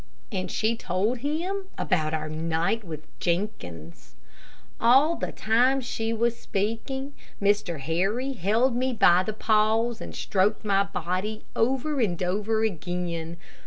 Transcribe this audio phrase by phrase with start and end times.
[0.31, 4.15] And she told him about our night with Jenkins.
[4.79, 7.79] All the time she was speaking, Mr.
[7.79, 13.37] Harry held me by the paws, and stroked my body over and over again.